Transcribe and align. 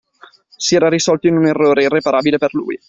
Si 0.57 0.73
era 0.73 0.89
risolto 0.89 1.27
in 1.27 1.37
un 1.37 1.45
errore 1.45 1.83
irreparabile 1.83 2.39
per 2.39 2.55
lui. 2.55 2.75